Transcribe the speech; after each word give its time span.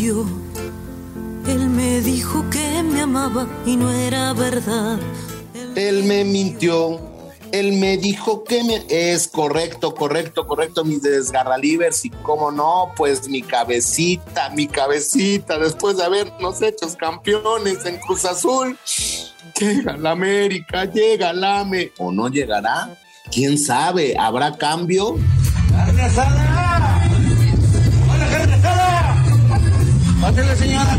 mintió. 0.00 0.26
Él 1.46 1.68
me 1.68 2.00
dijo 2.00 2.48
que 2.50 2.82
me 2.82 3.02
amaba 3.02 3.46
y 3.66 3.76
no 3.76 3.90
era 3.90 4.32
verdad. 4.32 4.98
Él 5.74 6.04
me 6.04 6.24
mintió. 6.24 7.00
Él 7.52 7.72
me 7.72 7.96
dijo 7.96 8.44
que 8.44 8.62
me... 8.62 8.84
Es 8.88 9.28
correcto, 9.28 9.94
correcto, 9.94 10.46
correcto, 10.46 10.84
mis 10.84 11.02
desgarralivers. 11.02 12.04
Y 12.04 12.10
cómo 12.10 12.50
no, 12.50 12.92
pues 12.96 13.28
mi 13.28 13.42
cabecita, 13.42 14.50
mi 14.50 14.68
cabecita, 14.68 15.58
después 15.58 15.96
de 15.96 16.04
habernos 16.04 16.62
hechos 16.62 16.96
campeones 16.96 17.84
en 17.84 17.98
Cruz 17.98 18.24
Azul. 18.24 18.78
Llega 19.58 19.96
la 19.96 20.12
América, 20.12 20.84
llega 20.84 21.32
la 21.32 21.60
AME. 21.60 21.92
¿O 21.98 22.12
no 22.12 22.28
llegará? 22.28 22.96
¿Quién 23.32 23.58
sabe? 23.58 24.16
¿Habrá 24.18 24.56
cambio? 24.56 25.16
¡Carne 25.70 26.02
asada! 26.02 26.59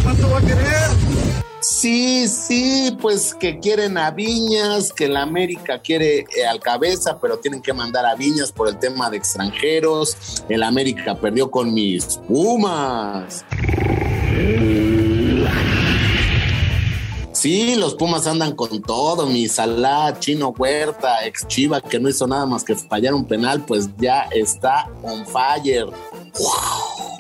¿Cuánto 0.04 0.30
va 0.30 0.38
a 0.38 0.42
querer? 0.42 1.22
Sí, 1.62 2.28
sí, 2.28 2.98
pues 3.00 3.36
que 3.36 3.60
quieren 3.60 3.98
a 3.98 4.10
Viñas, 4.10 4.92
que 4.92 5.08
la 5.08 5.22
América 5.22 5.80
quiere 5.80 6.26
eh, 6.36 6.46
al 6.50 6.60
cabeza, 6.60 7.20
pero 7.22 7.38
tienen 7.38 7.62
que 7.62 7.72
mandar 7.72 8.06
a 8.06 8.16
Viñas 8.16 8.52
por 8.52 8.68
el 8.68 8.80
tema 8.80 9.10
de 9.12 9.18
extranjeros. 9.18 10.44
El 10.50 10.64
América 10.64 11.16
perdió 11.16 11.52
con 11.52 11.72
mis 11.74 12.18
Pumas. 12.28 13.46
Sí, 17.32 17.76
los 17.76 17.96
Pumas 17.96 18.28
andan 18.28 18.56
con 18.56 18.82
todo, 18.82 19.28
mi 19.28 19.48
Salah, 19.48 20.18
Chino 20.20 20.54
Huerta, 20.58 21.26
ex 21.26 21.48
Chiva, 21.48 21.80
que 21.80 22.00
no 22.00 22.10
hizo 22.10 22.28
nada 22.28 22.46
más 22.46 22.64
que 22.64 22.76
fallar 22.76 23.14
un 23.14 23.26
penal, 23.26 23.64
pues 23.66 23.90
ya 23.98 24.28
está 24.32 24.90
on 25.04 25.26
fire. 25.28 25.88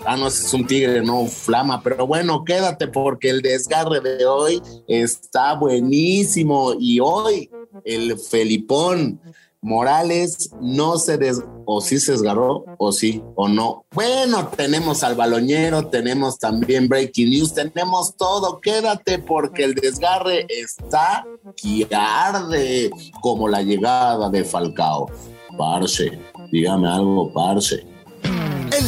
Ah, 0.05 0.18
no, 0.18 0.28
es 0.28 0.54
un 0.54 0.66
tigre, 0.66 1.02
no 1.04 1.26
flama, 1.28 1.82
pero 1.84 2.08
bueno, 2.08 2.44
quédate 2.44 2.88
porque 2.88 3.30
el 3.30 3.41
desgarre 3.41 4.02
de 4.02 4.26
hoy 4.26 4.62
está 4.88 5.54
buenísimo 5.54 6.74
y 6.80 6.99
hoy 6.99 7.49
el 7.85 8.18
Felipón 8.18 9.20
Morales 9.62 10.49
no 10.60 10.98
se 10.98 11.20
des 11.20 11.40
o 11.66 11.82
sí 11.82 11.99
se 11.99 12.13
desgarró 12.13 12.66
o 12.80 12.91
sí 12.91 13.21
o 13.35 13.48
no. 13.48 13.85
Bueno, 13.93 14.48
tenemos 14.48 15.04
al 15.04 15.13
balonero, 15.13 15.88
tenemos 15.88 16.40
también 16.40 16.88
breaking 16.88 17.30
news, 17.30 17.54
tenemos 17.54 18.15
todo. 18.18 18.60
Quédate 18.60 19.20
porque 19.20 19.65
el 19.65 19.76
desgarre 19.76 20.48
está 20.49 21.24
que 21.55 21.88
arde 21.91 22.90
como 23.21 23.48
la 23.48 23.62
llegada 23.62 24.32
de 24.32 24.43
Falcao. 24.43 25.12
Parce, 25.55 26.20
dígame 26.52 26.88
algo, 26.90 27.32
parce. 27.32 27.86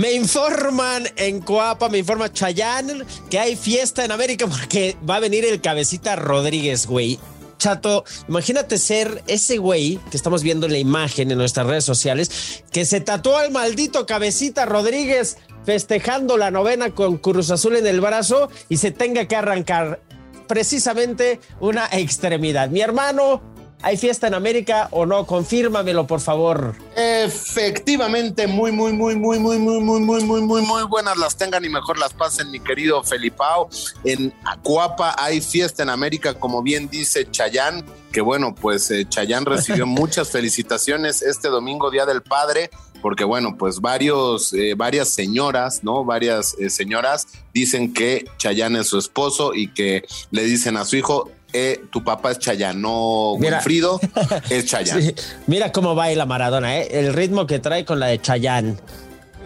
Me 0.00 0.14
informan 0.14 1.06
en 1.16 1.42
Coapa, 1.42 1.90
me 1.90 1.98
informa 1.98 2.32
Chayán 2.32 3.04
que 3.28 3.38
hay 3.38 3.54
fiesta 3.54 4.02
en 4.02 4.10
América 4.10 4.46
porque 4.46 4.96
va 5.08 5.16
a 5.16 5.20
venir 5.20 5.44
el 5.44 5.60
cabecita 5.60 6.16
Rodríguez, 6.16 6.86
güey. 6.86 7.18
Chato, 7.58 8.04
imagínate 8.26 8.78
ser 8.78 9.22
ese 9.26 9.58
güey 9.58 10.00
que 10.10 10.16
estamos 10.16 10.42
viendo 10.42 10.64
en 10.64 10.72
la 10.72 10.78
imagen 10.78 11.30
en 11.30 11.36
nuestras 11.36 11.66
redes 11.66 11.84
sociales, 11.84 12.62
que 12.72 12.86
se 12.86 13.02
tatuó 13.02 13.36
al 13.36 13.50
maldito 13.50 14.06
cabecita 14.06 14.64
Rodríguez 14.64 15.36
festejando 15.66 16.38
la 16.38 16.50
novena 16.50 16.94
con 16.94 17.18
Cruz 17.18 17.50
Azul 17.50 17.76
en 17.76 17.86
el 17.86 18.00
brazo 18.00 18.48
y 18.70 18.78
se 18.78 18.92
tenga 18.92 19.28
que 19.28 19.36
arrancar 19.36 20.00
precisamente 20.46 21.40
una 21.60 21.86
extremidad. 21.92 22.70
Mi 22.70 22.80
hermano, 22.80 23.49
¿Hay 23.82 23.96
fiesta 23.96 24.26
en 24.26 24.34
América 24.34 24.88
o 24.90 25.06
no? 25.06 25.26
Confírmamelo, 25.26 26.06
por 26.06 26.20
favor. 26.20 26.74
Efectivamente, 26.96 28.46
muy, 28.46 28.72
muy, 28.72 28.92
muy, 28.92 29.16
muy, 29.16 29.38
muy, 29.38 29.58
muy, 29.58 29.80
muy, 29.80 30.00
muy, 30.00 30.24
muy, 30.24 30.40
muy, 30.42 30.62
muy 30.62 30.82
buenas 30.84 31.16
las 31.16 31.36
tengan 31.36 31.64
y 31.64 31.68
mejor 31.70 31.98
las 31.98 32.12
pasen, 32.12 32.50
mi 32.50 32.60
querido 32.60 33.02
Felipao. 33.02 33.70
En 34.04 34.34
Acuapa 34.44 35.14
hay 35.18 35.40
fiesta 35.40 35.82
en 35.82 35.88
América, 35.88 36.34
como 36.34 36.62
bien 36.62 36.90
dice 36.90 37.30
Chayán, 37.30 37.84
que 38.12 38.20
bueno, 38.20 38.54
pues 38.54 38.90
eh, 38.90 39.06
Chayán 39.08 39.46
recibió 39.46 39.86
muchas 39.86 40.30
felicitaciones 40.30 41.22
este 41.22 41.48
domingo, 41.48 41.90
Día 41.90 42.04
del 42.04 42.22
Padre, 42.22 42.70
porque 43.00 43.24
bueno, 43.24 43.56
pues 43.56 43.80
varios, 43.80 44.52
eh, 44.52 44.74
varias 44.76 45.08
señoras, 45.08 45.82
¿no? 45.82 46.04
Varias 46.04 46.54
eh, 46.58 46.70
señoras 46.70 47.28
dicen 47.54 47.94
que 47.94 48.24
Chayán 48.36 48.76
es 48.76 48.88
su 48.88 48.98
esposo 48.98 49.54
y 49.54 49.72
que 49.72 50.04
le 50.30 50.44
dicen 50.44 50.76
a 50.76 50.84
su 50.84 50.96
hijo, 50.96 51.30
eh, 51.52 51.82
tu 51.90 52.02
papá 52.04 52.30
es 52.32 52.38
Chayán, 52.38 52.80
no 52.80 53.32
Wilfrido, 53.34 54.00
es 54.50 54.66
Chayán. 54.66 55.02
Sí. 55.02 55.14
Mira 55.46 55.72
cómo 55.72 55.94
baila 55.94 56.26
Maradona, 56.26 56.78
¿eh? 56.78 56.88
el 56.92 57.12
ritmo 57.12 57.46
que 57.46 57.58
trae 57.58 57.84
con 57.84 58.00
la 58.00 58.06
de 58.06 58.20
Chayán. 58.20 58.80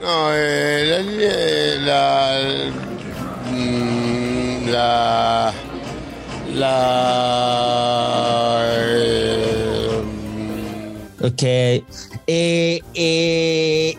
No, 0.00 0.28
eh, 0.32 1.78
la, 1.80 2.38
la, 4.70 4.70
la, 4.70 5.52
la 6.54 8.64
eh, 8.68 10.02
Ok. 11.22 11.42
Eh, 12.26 12.26
eh, 12.26 12.82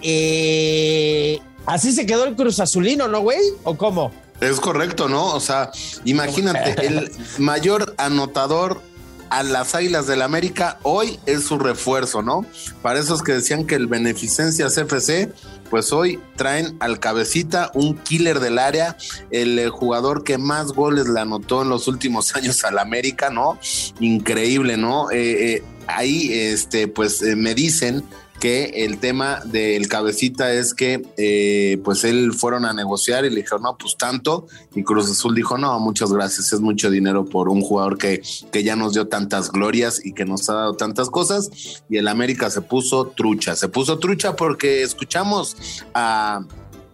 eh, 0.01 1.39
así 1.65 1.91
se 1.91 2.05
quedó 2.05 2.25
el 2.25 2.35
Cruz 2.35 2.59
Azulino, 2.59 3.07
¿no, 3.07 3.21
güey? 3.21 3.39
¿O 3.63 3.75
cómo? 3.75 4.11
Es 4.49 4.59
correcto, 4.59 5.09
¿no? 5.09 5.33
O 5.33 5.39
sea, 5.39 5.71
imagínate, 6.03 6.75
el 6.87 7.11
mayor 7.39 7.95
anotador 7.97 8.81
a 9.29 9.43
las 9.43 9.73
Águilas 9.73 10.05
del 10.07 10.21
América 10.21 10.77
hoy 10.83 11.19
es 11.25 11.45
su 11.45 11.57
refuerzo, 11.57 12.21
¿no? 12.21 12.45
Para 12.81 12.99
esos 12.99 13.23
que 13.23 13.33
decían 13.33 13.65
que 13.65 13.75
el 13.75 13.87
Beneficencias 13.87 14.77
FC, 14.77 15.31
pues 15.69 15.91
hoy 15.91 16.19
traen 16.35 16.77
al 16.79 16.99
cabecita 16.99 17.71
un 17.73 17.97
killer 17.97 18.39
del 18.39 18.59
área, 18.59 18.97
el 19.31 19.57
eh, 19.57 19.69
jugador 19.69 20.23
que 20.23 20.37
más 20.37 20.67
goles 20.73 21.07
le 21.07 21.19
anotó 21.19 21.63
en 21.63 21.69
los 21.69 21.87
últimos 21.87 22.35
años 22.35 22.63
al 22.63 22.77
América, 22.77 23.29
¿no? 23.29 23.59
Increíble, 23.99 24.77
¿no? 24.77 25.09
Eh, 25.09 25.55
eh, 25.55 25.63
ahí, 25.87 26.31
este, 26.31 26.87
pues 26.87 27.21
eh, 27.21 27.35
me 27.35 27.55
dicen 27.55 28.03
que 28.45 28.85
el 28.85 28.99
tema 28.99 29.39
del 29.43 29.87
cabecita 29.87 30.53
es 30.53 30.75
que 30.75 31.01
eh, 31.17 31.81
pues 31.83 32.03
él 32.03 32.31
fueron 32.31 32.65
a 32.65 32.73
negociar 32.73 33.25
y 33.25 33.31
le 33.31 33.37
dijeron, 33.37 33.63
no, 33.63 33.75
pues 33.75 33.97
tanto, 33.97 34.45
y 34.75 34.83
Cruz 34.83 35.09
Azul 35.09 35.33
dijo, 35.33 35.57
no, 35.57 35.79
muchas 35.79 36.13
gracias, 36.13 36.53
es 36.53 36.59
mucho 36.59 36.91
dinero 36.91 37.25
por 37.25 37.49
un 37.49 37.61
jugador 37.61 37.97
que, 37.97 38.21
que 38.51 38.61
ya 38.61 38.75
nos 38.75 38.93
dio 38.93 39.07
tantas 39.07 39.51
glorias 39.51 39.99
y 40.05 40.13
que 40.13 40.25
nos 40.25 40.47
ha 40.47 40.53
dado 40.53 40.75
tantas 40.75 41.09
cosas, 41.09 41.49
y 41.89 41.97
el 41.97 42.07
América 42.07 42.51
se 42.51 42.61
puso 42.61 43.07
trucha, 43.07 43.55
se 43.55 43.67
puso 43.67 43.97
trucha 43.97 44.35
porque 44.35 44.83
escuchamos 44.83 45.57
a, 45.95 46.45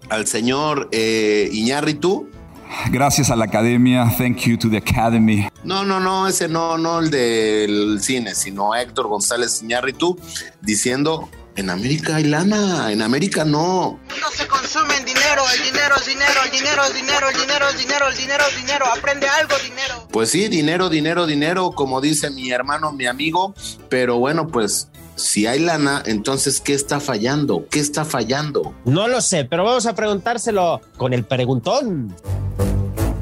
al 0.07 0.27
señor 0.27 0.87
eh, 0.93 1.49
Iñárritu, 1.51 2.29
Gracias 2.89 3.29
a 3.29 3.35
la 3.35 3.43
academia. 3.43 4.09
Thank 4.17 4.45
you 4.45 4.57
to 4.57 4.69
the 4.69 4.77
academy. 4.77 5.49
No, 5.65 5.83
no, 5.83 5.99
no, 5.99 6.29
ese 6.29 6.47
no, 6.47 6.77
no 6.77 6.99
el 6.99 7.11
del 7.11 7.99
cine, 8.01 8.33
sino 8.33 8.73
Héctor 8.73 9.09
González 9.09 9.61
Iñárritu 9.61 10.17
diciendo 10.61 11.29
en 11.55 11.69
América 11.69 12.15
hay 12.15 12.23
lana, 12.23 12.91
en 12.91 13.01
América 13.01 13.43
no. 13.45 13.99
No 14.19 14.31
se 14.31 14.47
consume 14.47 14.95
en 14.97 15.05
dinero, 15.05 15.43
el 15.53 15.63
dinero 15.63 15.95
es 15.97 16.05
dinero, 16.05 16.33
el 16.45 16.51
dinero 16.51 16.83
es 16.83 16.93
dinero, 16.93 17.29
el 17.29 17.37
dinero 17.37 17.69
es 17.69 17.77
dinero, 17.77 18.07
el 18.09 18.17
dinero 18.17 18.43
es 18.49 18.55
dinero, 18.55 18.85
aprende 18.85 19.27
algo, 19.27 19.55
dinero. 19.63 20.07
Pues 20.11 20.29
sí, 20.29 20.47
dinero, 20.47 20.89
dinero, 20.89 21.25
dinero, 21.25 21.71
como 21.71 22.01
dice 22.01 22.29
mi 22.29 22.51
hermano, 22.51 22.91
mi 22.93 23.05
amigo, 23.05 23.53
pero 23.89 24.17
bueno, 24.17 24.47
pues 24.47 24.89
si 25.15 25.45
hay 25.45 25.59
lana, 25.59 26.01
entonces 26.05 26.61
¿qué 26.61 26.73
está 26.73 26.99
fallando? 26.99 27.67
¿Qué 27.69 27.79
está 27.79 28.05
fallando? 28.05 28.73
No 28.85 29.07
lo 29.07 29.21
sé, 29.21 29.45
pero 29.45 29.63
vamos 29.63 29.85
a 29.85 29.93
preguntárselo 29.93 30.81
con 30.97 31.13
el 31.13 31.25
preguntón. 31.25 32.15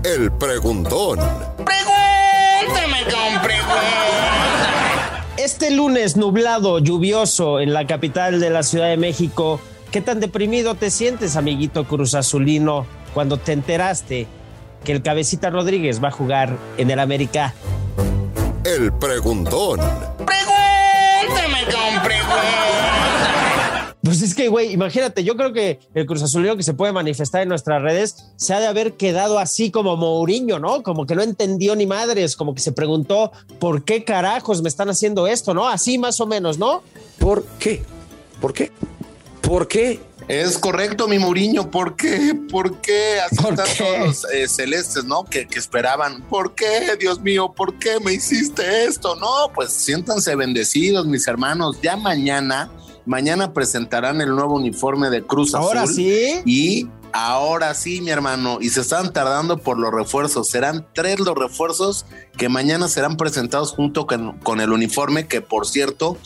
El 0.04 0.32
preguntón. 0.32 1.20
Pregúntame 1.66 3.04
con 3.04 3.42
preguntas. 3.42 4.19
Este 5.62 5.76
lunes 5.76 6.16
nublado, 6.16 6.80
lluvioso 6.80 7.60
en 7.60 7.74
la 7.74 7.86
capital 7.86 8.40
de 8.40 8.50
la 8.50 8.64
Ciudad 8.64 8.88
de 8.88 8.96
México, 8.96 9.60
¿qué 9.92 10.00
tan 10.00 10.22
deprimido 10.22 10.76
te 10.76 10.90
sientes, 10.90 11.36
amiguito 11.36 11.84
Cruz 11.84 12.16
Azulino, 12.16 12.86
cuando 13.14 13.36
te 13.36 13.52
enteraste 13.52 14.26
que 14.86 14.94
el 14.94 15.02
cabecita 15.02 15.50
Rodríguez 15.50 16.02
va 16.02 16.08
a 16.08 16.12
jugar 16.12 16.56
en 16.78 16.90
el 16.90 16.98
América? 16.98 17.54
El 18.64 18.94
preguntón. 18.94 19.82
Pues 24.02 24.22
es 24.22 24.34
que, 24.34 24.48
güey, 24.48 24.72
imagínate, 24.72 25.26
yo 25.26 25.36
creo 25.36 25.52
que 25.52 25.80
el 25.94 26.06
Cruz 26.06 26.24
Azulino 26.24 26.56
que 26.56 26.64
se 26.64 26.74
puede 26.74 26.94
manifestar 26.94 27.42
en 27.42 27.50
nuestras 27.50 27.82
redes 27.82 28.28
se 28.38 28.54
ha 28.54 28.60
de 28.62 28.68
haber 28.68 28.94
quedado 28.94 29.40
así 29.40 29.72
como 29.72 29.98
Mourinho, 29.98 30.58
¿no? 30.58 30.84
Como 30.84 31.06
que 31.06 31.16
no 31.16 31.22
entendió 31.22 31.76
ni 31.76 31.86
madres, 31.86 32.38
como 32.38 32.56
que 32.56 32.62
se 32.62 32.72
preguntó 32.72 33.32
por 33.60 33.84
qué 33.84 34.06
carajos 34.06 34.62
me 34.62 34.70
están 34.70 34.90
haciendo 34.90 35.28
esto, 35.28 35.54
¿no? 35.54 35.68
Así 35.68 35.98
más 35.98 36.22
o 36.22 36.26
menos, 36.28 36.58
¿no? 36.58 36.82
¿Por 37.18 37.44
qué? 37.60 37.84
¿Por 38.40 38.54
qué? 38.54 38.72
¿Por 39.42 39.68
qué? 39.68 40.00
Es 40.30 40.60
correcto, 40.60 41.08
mi 41.08 41.18
Mourinho. 41.20 41.70
¿Por 41.72 41.96
qué? 41.96 42.38
¿Por 42.50 42.80
qué 42.82 43.20
así 43.20 43.36
¿Por 43.36 43.54
están 43.54 43.68
qué? 43.76 43.84
todos 43.84 44.00
los 44.00 44.26
eh, 44.32 44.48
celestes, 44.48 45.04
no? 45.04 45.26
Que, 45.26 45.48
que 45.48 45.60
esperaban. 45.60 46.22
¿Por 46.30 46.54
qué, 46.54 46.96
Dios 47.00 47.20
mío? 47.20 47.52
¿Por 47.54 47.80
qué 47.80 48.00
me 48.00 48.14
hiciste 48.14 48.86
esto? 48.86 49.16
No, 49.16 49.52
pues 49.54 49.74
siéntanse 49.74 50.36
bendecidos, 50.36 51.08
mis 51.08 51.28
hermanos. 51.28 51.82
Ya 51.82 51.98
mañana, 51.98 52.72
mañana 53.10 53.54
presentarán 53.54 54.22
el 54.22 54.30
nuevo 54.30 54.56
uniforme 54.56 55.10
de 55.10 55.26
Cruz 55.26 55.56
Ahora 55.56 55.82
Azul. 55.82 55.96
sí. 55.96 56.42
Y 56.46 56.88
ahora 57.12 57.74
sí, 57.74 58.02
mi 58.02 58.12
hermano, 58.12 58.60
y 58.62 58.70
se 58.70 58.82
están 58.82 59.12
tardando 59.12 59.58
por 59.58 59.80
los 59.80 59.92
refuerzos. 59.92 60.48
Serán 60.48 60.86
tres 60.94 61.20
los 61.20 61.36
refuerzos 61.36 62.06
que 62.38 62.50
mañana 62.50 62.88
serán 62.88 63.18
presentados 63.18 63.72
junto 63.72 64.06
con, 64.06 64.38
con 64.40 64.62
el 64.62 64.72
uniforme, 64.72 65.26
que 65.28 65.42
por 65.42 65.66
cierto, 65.66 66.18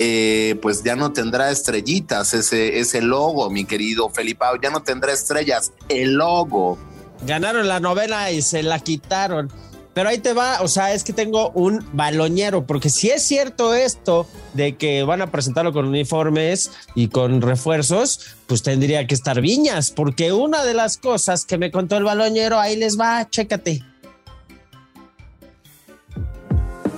eh, 0.00 0.58
pues 0.60 0.82
ya 0.82 0.96
no 0.96 1.12
tendrá 1.12 1.52
estrellitas 1.52 2.34
ese, 2.34 2.80
ese 2.80 3.00
logo, 3.00 3.48
mi 3.48 3.64
querido 3.64 4.10
Felipao, 4.10 4.56
ya 4.60 4.70
no 4.70 4.82
tendrá 4.82 5.12
estrellas, 5.12 5.72
el 5.88 6.14
logo. 6.14 6.76
Ganaron 7.24 7.68
la 7.68 7.78
novela 7.78 8.32
y 8.32 8.42
se 8.42 8.64
la 8.64 8.80
quitaron. 8.80 9.48
Pero 9.94 10.08
ahí 10.08 10.18
te 10.18 10.32
va, 10.32 10.60
o 10.60 10.68
sea, 10.68 10.92
es 10.92 11.04
que 11.04 11.12
tengo 11.12 11.50
un 11.50 11.86
baloñero, 11.92 12.66
porque 12.66 12.90
si 12.90 13.10
es 13.10 13.22
cierto 13.22 13.74
esto 13.74 14.26
de 14.52 14.76
que 14.76 15.04
van 15.04 15.22
a 15.22 15.30
presentarlo 15.30 15.72
con 15.72 15.86
uniformes 15.86 16.72
y 16.96 17.08
con 17.08 17.40
refuerzos, 17.40 18.36
pues 18.48 18.62
tendría 18.62 19.06
que 19.06 19.14
estar 19.14 19.40
Viñas, 19.40 19.92
porque 19.92 20.32
una 20.32 20.64
de 20.64 20.74
las 20.74 20.98
cosas 20.98 21.44
que 21.44 21.58
me 21.58 21.70
contó 21.70 21.96
el 21.96 22.04
baloñero, 22.04 22.58
ahí 22.58 22.76
les 22.76 22.98
va, 22.98 23.28
chécate. 23.30 23.82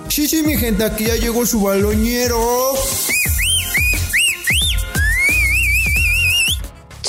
Sí, 0.07 0.27
sí, 0.27 0.41
mi 0.41 0.57
gente, 0.57 0.83
aquí 0.83 1.05
ya 1.05 1.15
llegó 1.15 1.45
su 1.45 1.61
baloñero. 1.61 2.39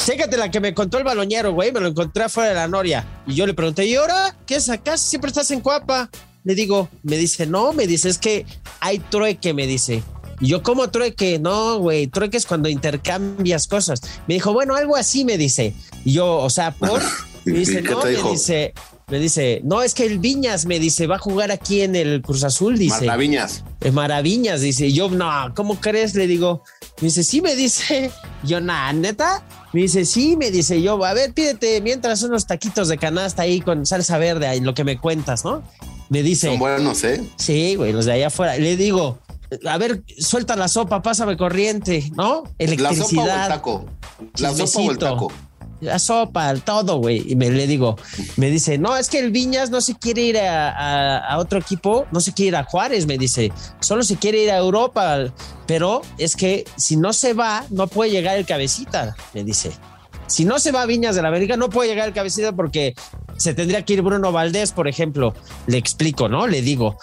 Chécate 0.09 0.39
la 0.39 0.51
que 0.51 0.59
me 0.59 0.73
contó 0.73 0.97
el 0.97 1.05
baloñero, 1.05 1.53
güey, 1.53 1.71
me 1.71 1.81
lo 1.81 1.89
encontré 1.89 2.25
afuera 2.25 2.49
de 2.49 2.55
la 2.55 2.67
noria. 2.67 3.07
Y 3.27 3.35
yo 3.35 3.47
le 3.47 3.53
pregunté, 3.53 3.85
¿y 3.85 3.95
ahora 3.95 4.35
qué 4.47 4.57
es 4.57 4.71
acá? 4.71 4.97
Siempre 4.97 5.29
estás 5.29 5.51
en 5.51 5.61
Cuapa. 5.61 6.09
Le 6.45 6.55
digo, 6.55 6.89
me 7.03 7.19
dice, 7.19 7.47
no, 7.47 7.75
me 7.75 7.87
dice, 7.87 8.09
es 8.09 8.17
que 8.17 8.47
hay 8.81 9.01
trueque, 9.01 9.53
me 9.53 9.67
dice. 9.67 10.03
Y 10.41 10.47
yo, 10.47 10.63
¿cómo 10.63 10.89
trueque? 10.89 11.39
No, 11.39 11.79
güey, 11.79 12.07
trueque 12.07 12.39
es 12.39 12.47
cuando 12.47 12.71
intercambias 12.71 13.67
cosas. 13.67 14.01
Me 14.27 14.33
dijo, 14.33 14.55
bueno, 14.55 14.77
algo 14.77 14.97
así, 14.97 15.27
me 15.27 15.37
dice. 15.37 15.75
Y 16.07 16.15
yo, 16.15 16.39
o 16.39 16.49
sea, 16.49 16.71
por. 16.71 17.03
Me 17.45 17.53
¿Y 17.53 17.59
dice, 17.61 17.83
no, 17.83 18.03
me 18.03 18.11
dijo? 18.11 18.31
dice, 18.31 18.75
me 19.09 19.19
dice, 19.19 19.61
no, 19.65 19.83
es 19.83 19.95
que 19.95 20.05
el 20.05 20.19
Viñas, 20.19 20.67
me 20.67 20.79
dice, 20.79 21.07
va 21.07 21.17
a 21.17 21.19
jugar 21.19 21.51
aquí 21.51 21.81
en 21.81 21.97
el 21.97 22.21
Cruz 22.21 22.45
Azul, 22.45 22.77
dice. 22.77 23.07
Maravillas. 23.07 23.65
Es 23.81 23.93
maravillas, 23.93 24.61
dice. 24.61 24.87
Y 24.89 24.93
Yo, 24.95 25.09
no, 25.09 25.31
¿cómo 25.55 25.81
crees? 25.81 26.15
Le 26.15 26.27
digo, 26.27 26.63
me 27.01 27.09
dice, 27.09 27.23
sí, 27.25 27.41
me 27.41 27.55
dice. 27.57 28.11
Yo, 28.43 28.61
nah, 28.61 28.93
neta. 28.93 29.45
Me 29.73 29.83
dice, 29.83 30.05
sí, 30.05 30.37
me 30.37 30.51
dice 30.51 30.81
yo, 30.81 31.03
a 31.05 31.13
ver, 31.13 31.33
pídete 31.35 31.81
mientras 31.83 32.23
unos 32.23 32.47
taquitos 32.47 32.89
de 32.89 32.97
canasta 32.97 33.43
ahí 33.43 33.61
con 33.61 33.85
salsa 33.85 34.17
verde, 34.19 34.47
ahí 34.47 34.61
lo 34.61 34.73
que 34.75 34.85
me 34.85 34.99
cuentas, 34.99 35.45
¿no? 35.45 35.63
Me 36.09 36.23
dice, 36.23 36.49
Son 36.49 36.59
buenos, 36.59 37.05
¿eh? 37.05 37.23
sí, 37.37 37.75
güey, 37.75 37.93
los 37.93 38.07
de 38.07 38.13
allá 38.13 38.29
afuera. 38.29 38.57
Le 38.57 38.77
digo, 38.79 39.19
a 39.67 39.77
ver, 39.77 40.03
suelta 40.19 40.57
la 40.57 40.69
sopa, 40.69 41.03
pásame 41.03 41.37
corriente, 41.37 42.11
¿no? 42.15 42.25
La 42.25 42.35
sopa 42.45 42.51
o 42.51 42.55
el 42.59 42.71
Electricidad. 42.73 43.49
taco. 43.49 43.85
La 44.39 44.55
sopa 44.55 44.81
o 44.81 44.91
el 44.91 44.99
taco. 44.99 45.33
La 45.81 45.99
sopa, 45.99 46.51
el 46.51 46.63
todo, 46.63 46.97
güey. 46.99 47.25
Y 47.31 47.37
me 47.37 47.51
le 47.51 47.67
digo, 47.67 47.97
me 48.37 48.51
dice, 48.51 48.79
no, 48.79 48.97
es 48.97 49.09
que 49.09 49.19
el 49.21 49.31
Viñas 49.31 49.71
no 49.71 49.81
se 49.81 49.95
quiere 49.97 50.23
ir 50.23 50.39
a, 50.39 51.29
a- 51.29 51.39
otro 51.39 51.59
equipo, 51.61 52.07
no 52.11 52.21
se 52.21 52.33
quiere 52.33 52.49
ir 52.49 52.57
a 52.57 52.65
Juárez, 52.65 53.07
me 53.07 53.17
dice, 53.17 53.53
solo 53.81 54.03
se 54.03 54.17
quiere 54.17 54.43
ir 54.43 54.51
a 54.51 54.57
Europa, 54.59 55.19
pero 55.67 56.03
es 56.19 56.35
que 56.35 56.65
si 56.77 56.97
no 56.97 57.13
se 57.13 57.33
va, 57.33 57.65
no 57.71 57.87
puede 57.87 58.11
llegar 58.11 58.37
el 58.37 58.45
cabecita, 58.47 59.15
me 59.35 59.45
dice. 59.45 59.71
Si 60.27 60.45
no 60.45 60.59
se 60.59 60.73
va 60.73 60.83
a 60.83 60.87
Viñas 60.87 61.15
de 61.17 61.23
la 61.23 61.29
América, 61.29 61.57
no 61.57 61.71
puede 61.71 61.89
llegar 61.89 62.09
el 62.09 62.13
cabecita 62.15 62.53
porque 62.53 62.95
se 63.39 63.55
tendría 63.55 63.83
que 63.85 63.95
ir 63.95 64.03
Bruno 64.03 64.31
Valdés, 64.31 64.73
por 64.73 64.87
ejemplo. 64.87 65.33
Le 65.67 65.79
explico, 65.79 66.29
¿no? 66.29 66.47
Le 66.47 66.61
digo. 66.61 66.99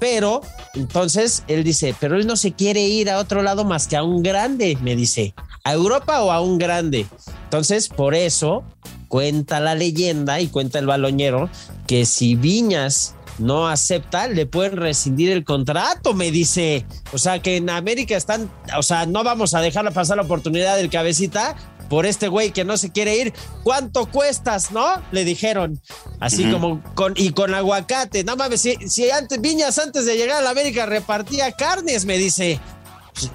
Pero 0.00 0.42
entonces 0.74 1.44
él 1.48 1.64
dice, 1.64 1.94
pero 1.98 2.16
él 2.16 2.26
no 2.26 2.36
se 2.36 2.52
quiere 2.52 2.82
ir 2.82 3.08
a 3.10 3.18
otro 3.18 3.42
lado 3.42 3.64
más 3.64 3.86
que 3.88 3.96
a 3.96 4.02
un 4.02 4.22
grande, 4.22 4.76
me 4.82 4.94
dice, 4.96 5.34
a 5.64 5.72
Europa 5.72 6.22
o 6.22 6.30
a 6.30 6.40
un 6.42 6.58
grande. 6.58 7.06
Entonces, 7.48 7.88
por 7.88 8.14
eso 8.14 8.62
cuenta 9.08 9.58
la 9.58 9.74
leyenda 9.74 10.38
y 10.38 10.48
cuenta 10.48 10.78
el 10.78 10.86
baloñero 10.86 11.48
que 11.86 12.04
si 12.04 12.34
Viñas 12.34 13.14
no 13.38 13.68
acepta, 13.68 14.28
le 14.28 14.44
pueden 14.44 14.76
rescindir 14.76 15.32
el 15.32 15.44
contrato, 15.44 16.12
me 16.12 16.30
dice. 16.30 16.84
O 17.10 17.16
sea 17.16 17.40
que 17.40 17.56
en 17.56 17.70
América 17.70 18.18
están, 18.18 18.50
o 18.76 18.82
sea, 18.82 19.06
no 19.06 19.24
vamos 19.24 19.54
a 19.54 19.62
dejarle 19.62 19.92
pasar 19.92 20.18
la 20.18 20.24
oportunidad 20.24 20.76
del 20.76 20.90
cabecita 20.90 21.56
por 21.88 22.04
este 22.04 22.28
güey 22.28 22.50
que 22.50 22.66
no 22.66 22.76
se 22.76 22.92
quiere 22.92 23.16
ir. 23.16 23.32
¿Cuánto 23.64 24.04
cuestas, 24.10 24.70
no? 24.70 24.86
Le 25.10 25.24
dijeron. 25.24 25.80
Así 26.20 26.50
como 26.50 26.82
con 26.94 27.14
y 27.16 27.30
con 27.30 27.54
aguacate. 27.54 28.24
No 28.24 28.36
mames, 28.36 28.60
si, 28.60 28.76
si 28.90 29.10
antes 29.10 29.40
Viñas 29.40 29.78
antes 29.78 30.04
de 30.04 30.18
llegar 30.18 30.36
a 30.36 30.42
la 30.42 30.50
América 30.50 30.84
repartía 30.84 31.52
carnes, 31.52 32.04
me 32.04 32.18
dice. 32.18 32.60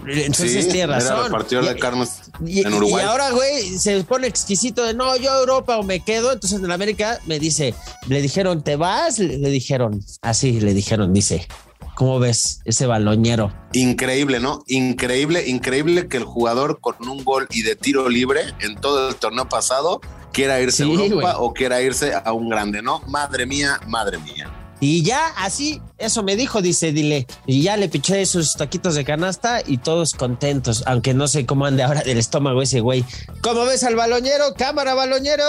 Entonces 0.07 0.65
Sí, 0.65 0.71
tiene 0.71 0.79
era 0.81 0.99
razón. 0.99 1.25
repartidor 1.25 1.63
Y- 1.63 1.67
de 1.67 1.75
carnes 1.77 2.09
y, 2.45 2.61
en 2.65 2.73
Uruguay. 2.73 3.03
y 3.03 3.07
ahora, 3.07 3.31
güey, 3.31 3.77
se 3.77 4.03
pone 4.03 4.27
exquisito 4.27 4.83
de 4.83 4.93
no, 4.93 5.15
yo 5.17 5.31
a 5.31 5.39
Europa 5.39 5.77
o 5.77 5.83
me 5.83 5.99
quedo. 5.99 6.31
Entonces 6.31 6.59
en 6.61 6.71
América 6.71 7.19
me 7.25 7.39
dice, 7.39 7.73
le 8.07 8.21
dijeron, 8.21 8.63
¿te 8.63 8.75
vas? 8.75 9.19
Le, 9.19 9.37
le 9.37 9.49
dijeron, 9.49 10.03
así 10.21 10.59
le 10.59 10.73
dijeron, 10.73 11.13
dice, 11.13 11.47
¿cómo 11.95 12.19
ves 12.19 12.61
ese 12.65 12.85
baloñero? 12.85 13.53
Increíble, 13.73 14.39
¿no? 14.39 14.63
Increíble, 14.67 15.47
increíble 15.47 16.07
que 16.07 16.17
el 16.17 16.23
jugador 16.25 16.79
con 16.81 16.95
un 17.07 17.23
gol 17.23 17.47
y 17.51 17.61
de 17.63 17.75
tiro 17.75 18.09
libre 18.09 18.41
en 18.61 18.75
todo 18.75 19.09
el 19.09 19.15
torneo 19.15 19.47
pasado 19.49 20.01
quiera 20.31 20.59
irse 20.59 20.83
Sí, 20.83 20.91
a 20.91 20.93
Europa 21.05 21.37
o 21.37 21.53
quiera 21.53 21.81
irse 21.81 22.13
a 22.15 22.33
un 22.33 22.49
grande, 22.49 22.81
¿no? 22.81 22.99
Madre 23.07 23.45
mía, 23.45 23.79
madre 23.87 24.17
mía. 24.17 24.51
Y 24.85 25.01
ya 25.01 25.27
así, 25.37 25.81
eso 25.97 26.23
me 26.23 26.35
dijo, 26.35 26.61
dice, 26.61 26.91
dile. 26.91 27.25
Y 27.47 27.61
ya 27.61 27.77
le 27.77 27.87
piché 27.87 28.25
sus 28.25 28.55
taquitos 28.55 28.95
de 28.95 29.05
canasta 29.05 29.61
y 29.65 29.77
todos 29.77 30.13
contentos, 30.13 30.83
aunque 30.85 31.13
no 31.13 31.29
sé 31.29 31.45
cómo 31.45 31.65
ande 31.65 31.83
ahora 31.83 32.01
del 32.01 32.17
estómago 32.17 32.61
ese 32.61 32.81
güey. 32.81 33.05
¿Cómo 33.39 33.63
ves 33.63 33.85
al 33.85 33.95
baloñero? 33.95 34.53
Cámara, 34.57 34.93
baloñero. 34.93 35.45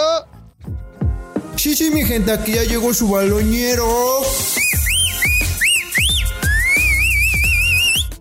Sí, 1.57 1.75
sí, 1.75 1.91
mi 1.91 2.05
gente, 2.05 2.31
aquí 2.31 2.53
ya 2.53 2.63
llegó 2.63 2.95
su 2.95 3.09
baloñero. 3.09 3.89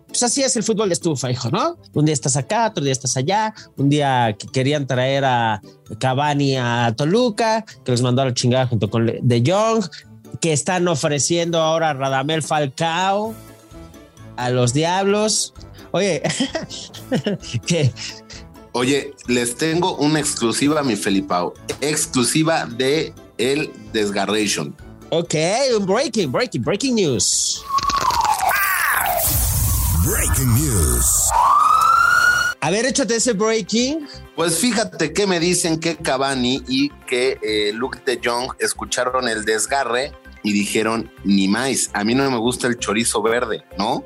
Pues 0.07 0.23
así 0.23 0.41
es 0.41 0.55
el 0.55 0.63
fútbol 0.63 0.89
de 0.89 0.93
estufa, 0.93 1.29
hijo, 1.29 1.51
¿no? 1.51 1.77
Un 1.93 2.05
día 2.05 2.13
estás 2.13 2.37
acá, 2.37 2.69
otro 2.69 2.83
día 2.83 2.93
estás 2.93 3.17
allá. 3.17 3.53
Un 3.77 3.89
día 3.89 4.35
que 4.37 4.47
querían 4.47 4.87
traer 4.87 5.25
a 5.25 5.61
Cavani 5.99 6.57
a 6.57 6.91
Toluca, 6.97 7.65
que 7.85 7.91
los 7.91 8.01
mandó 8.01 8.23
a 8.23 8.25
la 8.25 8.33
chingada 8.33 8.65
junto 8.65 8.89
con 8.89 9.05
De 9.05 9.43
Jong, 9.45 9.85
que 10.41 10.53
están 10.53 10.87
ofreciendo 10.87 11.59
ahora 11.59 11.91
a 11.91 11.93
Radamel 11.93 12.43
Falcao 12.43 13.33
a 14.37 14.49
los 14.49 14.73
Diablos. 14.73 15.53
Oye, 15.91 16.21
que 17.65 17.93
Oye, 18.75 19.13
les 19.27 19.55
tengo 19.55 19.95
una 19.97 20.19
exclusiva, 20.19 20.81
mi 20.81 20.95
Felipao. 20.95 21.53
Exclusiva 21.79 22.65
de 22.65 23.13
el 23.37 23.71
Desgarration. 23.93 24.75
Ok, 25.11 25.35
un 25.77 25.85
breaking, 25.85 26.31
breaking, 26.31 26.63
breaking 26.63 26.95
news. 26.95 27.63
Breaking 30.03 30.55
news. 30.55 31.05
A 32.61 32.71
ver, 32.71 32.87
échate 32.87 33.17
ese 33.17 33.33
breaking. 33.33 34.07
Pues 34.35 34.57
fíjate 34.57 35.13
que 35.13 35.27
me 35.27 35.39
dicen 35.39 35.79
que 35.79 35.95
Cavani 35.95 36.63
y 36.67 36.89
que 37.05 37.37
eh, 37.43 37.73
Luke 37.73 37.99
de 38.03 38.19
Jong 38.23 38.53
escucharon 38.57 39.27
el 39.27 39.45
desgarre 39.45 40.13
y 40.43 40.51
dijeron 40.51 41.09
ni 41.23 41.47
más. 41.47 41.89
A 41.93 42.03
mí 42.03 42.13
no 42.15 42.29
me 42.29 42.37
gusta 42.37 42.67
el 42.67 42.77
chorizo 42.77 43.21
verde, 43.21 43.63
¿no? 43.77 44.03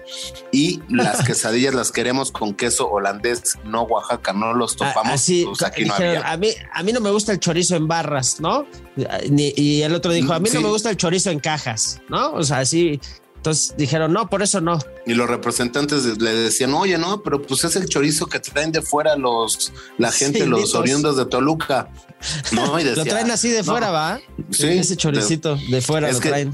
Y 0.51 0.81
las 0.89 1.23
quesadillas 1.27 1.73
las 1.73 1.91
queremos 1.91 2.31
con 2.31 2.53
queso 2.53 2.87
holandés, 2.89 3.55
no 3.65 3.81
Oaxaca, 3.83 4.33
no 4.33 4.53
los 4.53 4.75
topamos. 4.75 5.11
A- 5.11 5.13
Así, 5.15 5.45
pues 5.45 5.63
aquí 5.63 5.85
no 5.85 5.93
dijeron, 5.95 6.17
había. 6.17 6.31
a, 6.31 6.37
mí, 6.37 6.49
a 6.73 6.83
mí 6.83 6.91
no 6.93 6.99
me 7.01 7.09
gusta 7.11 7.31
el 7.31 7.39
chorizo 7.39 7.75
en 7.75 7.87
barras, 7.87 8.39
¿no? 8.39 8.65
Ni- 9.29 9.53
Y 9.55 9.81
el 9.81 9.93
otro 9.95 10.11
dijo, 10.11 10.33
a 10.33 10.39
mí 10.39 10.47
Sí. 10.49 10.55
no 10.55 10.61
me 10.61 10.69
gusta 10.69 10.89
el 10.89 10.97
chorizo 10.97 11.31
en 11.31 11.39
cajas, 11.39 12.01
¿no? 12.09 12.31
O 12.33 12.43
sea, 12.43 12.59
así. 12.59 12.99
Entonces 13.37 13.75
dijeron, 13.77 14.11
no, 14.11 14.29
por 14.29 14.41
eso 14.41 14.59
no. 14.61 14.77
Y 15.05 15.13
los 15.13 15.29
representantes 15.29 16.03
le 16.17 16.33
decían, 16.33 16.73
oye, 16.73 16.97
no, 16.97 17.21
pero 17.21 17.41
pues 17.41 17.63
es 17.63 17.75
el 17.77 17.87
chorizo 17.87 18.25
que 18.27 18.39
traen 18.39 18.71
de 18.71 18.81
fuera 18.81 19.15
los, 19.15 19.71
la 19.97 20.11
gente, 20.11 20.41
Sí, 20.41 20.45
los 20.47 20.75
oriundos 20.75 21.15
de 21.17 21.25
Toluca. 21.27 21.89
No, 22.51 22.79
y 22.79 22.83
Lo 22.83 23.05
traen 23.05 23.29
así 23.31 23.49
de 23.49 23.59
no, 23.59 23.71
fuera, 23.71 23.91
¿va? 23.91 24.19
Sí. 24.51 24.67
Ese 24.67 24.95
choricito 24.97 25.57
de, 25.69 25.81
fuera 25.81 26.11
lo 26.11 26.19
que 26.19 26.29
traen. 26.29 26.53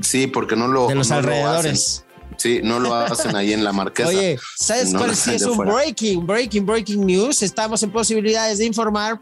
Sí, 0.00 0.26
porque 0.26 0.56
no 0.56 0.68
lo. 0.68 0.88
De 0.88 0.94
los 0.94 1.08
no 1.08 1.14
lo 1.14 1.18
alrededores. 1.20 1.72
hacen. 1.72 2.04
Sí, 2.36 2.60
no 2.64 2.80
lo 2.80 2.92
hacen 2.94 3.36
ahí 3.36 3.52
en 3.52 3.62
la 3.62 3.72
marquesa. 3.72 4.08
Oye, 4.08 4.38
¿sabes 4.58 4.92
No 4.92 4.98
cuál 4.98 5.10
lo 5.10 5.16
sí 5.16 5.34
es 5.34 5.42
un 5.42 5.54
fuera. 5.54 5.72
breaking, 5.72 6.26
breaking, 6.26 6.66
breaking 6.66 7.06
news? 7.06 7.42
Estamos 7.42 7.82
en 7.84 7.92
posibilidades 7.92 8.58
de 8.58 8.64
informar 8.64 9.20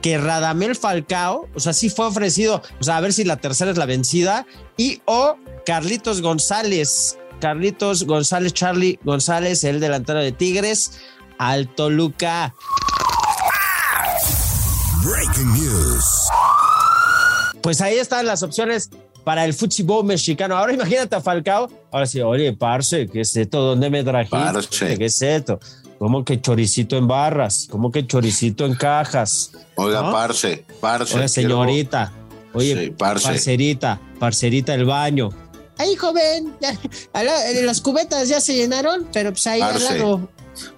que 0.00 0.18
Radamel 0.18 0.76
Falcao, 0.76 1.46
o 1.54 1.60
sea, 1.60 1.72
sí 1.72 1.90
fue 1.90 2.06
ofrecido, 2.06 2.62
o 2.80 2.84
sea, 2.84 2.96
a 2.96 3.00
ver 3.00 3.12
si 3.12 3.24
la 3.24 3.36
tercera 3.36 3.70
es 3.70 3.76
la 3.76 3.86
vencida, 3.86 4.46
y 4.76 5.02
o 5.04 5.36
Carlitos 5.66 6.22
González, 6.22 7.18
Carlitos 7.40 8.04
González, 8.04 8.54
Charlie 8.54 8.98
González, 9.04 9.62
el 9.64 9.80
delantero 9.80 10.20
de 10.20 10.32
Tigres, 10.32 10.92
al 11.38 11.68
Toluca. 11.74 12.54
Breaking 15.04 15.52
news. 15.54 16.04
Pues 17.62 17.80
ahí 17.80 17.96
están 17.98 18.26
las 18.26 18.42
opciones 18.42 18.90
para 19.24 19.44
el 19.44 19.54
fútbol 19.54 20.04
mexicano. 20.04 20.56
Ahora 20.56 20.72
imagínate 20.72 21.14
a 21.16 21.20
Falcao. 21.20 21.70
Ahora 21.90 22.06
sí, 22.06 22.20
oye, 22.20 22.52
parce, 22.52 23.06
¿qué 23.08 23.20
es 23.22 23.36
esto? 23.36 23.60
¿Dónde 23.60 23.88
me 23.90 24.02
trajiste? 24.04 24.36
Parce. 24.36 24.96
¿Qué 24.98 25.04
es 25.04 25.22
esto? 25.22 25.58
¿Cómo 25.98 26.24
que 26.24 26.40
choricito 26.40 26.96
en 26.96 27.06
barras? 27.06 27.66
¿Cómo 27.70 27.90
que 27.92 28.06
choricito 28.06 28.64
en 28.66 28.74
cajas? 28.74 29.52
Oiga, 29.76 30.02
¿No? 30.02 30.12
parce, 30.12 30.64
parce. 30.80 31.04
Oye, 31.04 31.12
quiero- 31.12 31.28
señorita. 31.28 32.12
Oye, 32.52 32.84
Sí, 32.86 32.90
parce. 32.90 33.26
parcerita, 33.28 34.00
parcerita 34.18 34.74
el 34.74 34.84
baño. 34.84 35.28
Ay, 35.78 35.94
joven, 35.96 36.54
ya, 36.60 36.76
a 37.12 37.22
la- 37.22 37.50
las 37.64 37.80
cubetas 37.80 38.28
ya 38.28 38.40
se 38.40 38.54
llenaron, 38.54 39.06
pero 39.12 39.30
pues 39.30 39.46
ahí 39.46 39.60
al 39.60 39.72
Parce. 39.72 39.98
lado. 39.98 40.28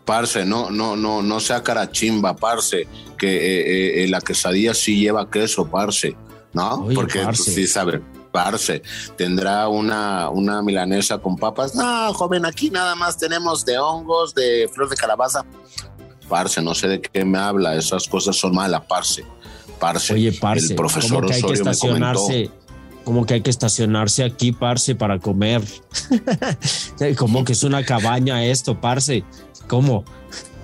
Parce, 0.05 0.45
no, 0.45 0.71
no, 0.71 0.97
no, 0.97 1.23
no 1.23 1.41
sea 1.41 1.63
carachimba, 1.63 2.35
parce, 2.37 2.87
que 3.17 3.29
eh, 3.37 4.05
eh, 4.05 4.09
la 4.09 4.21
quesadilla 4.21 4.75
sí 4.75 5.01
lleva 5.01 5.31
queso, 5.31 5.67
parce, 5.67 6.17
¿no? 6.53 6.85
Oye, 6.85 6.95
Porque 6.95 7.21
parce. 7.23 7.45
pues, 7.45 7.55
sí 7.55 7.67
sabe, 7.67 8.03
parce, 8.33 8.83
tendrá 9.17 9.69
una, 9.69 10.29
una 10.31 10.63
milanesa 10.63 11.19
con 11.19 11.37
papas. 11.37 11.75
No, 11.75 12.13
joven, 12.15 12.45
aquí 12.45 12.71
nada 12.71 12.95
más 12.95 13.17
tenemos 13.17 13.65
de 13.65 13.79
hongos, 13.79 14.35
de 14.35 14.69
flor 14.73 14.89
de 14.89 14.97
calabaza. 14.97 15.45
Parce, 16.29 16.61
no 16.63 16.75
sé 16.75 16.89
de 16.89 17.01
qué 17.01 17.25
me 17.25 17.39
habla, 17.39 17.75
esas 17.77 18.09
cosas 18.09 18.37
son 18.37 18.55
malas, 18.55 18.83
parce. 18.89 19.25
Parce, 19.79 20.13
Oye, 20.13 20.33
parce, 20.33 20.67
el 20.69 20.75
profesor 20.77 21.17
¿cómo 21.17 21.27
que 21.29 21.35
hay 21.35 21.41
que 21.41 21.47
Osorio 21.47 21.65
me 21.65 21.77
comentó. 21.77 22.11
estacionarse? 22.11 22.51
Como 23.05 23.27
que 23.27 23.35
hay 23.35 23.41
que 23.41 23.51
estacionarse 23.51 24.23
aquí, 24.23 24.53
parce, 24.53 24.95
para 24.95 25.19
comer. 25.19 25.61
como 27.19 27.45
que 27.45 27.53
es 27.53 27.65
una 27.65 27.85
cabaña 27.85 28.45
esto, 28.45 28.81
parce. 28.81 29.25
¿Cómo? 29.73 30.05